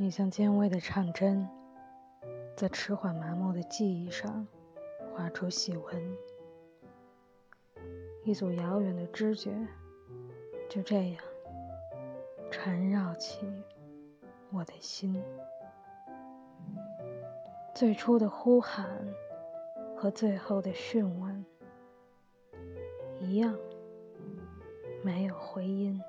[0.00, 1.48] 你像尖微的唱针，
[2.54, 4.46] 在迟缓麻木的记忆上
[5.12, 6.16] 划出细纹，
[8.22, 9.50] 一组遥远的知觉
[10.68, 11.20] 就这样
[12.48, 13.44] 缠绕起
[14.52, 15.20] 我的心。
[17.74, 19.04] 最初的呼喊
[19.96, 21.44] 和最后的讯问
[23.18, 23.58] 一样，
[25.02, 26.00] 没有回音。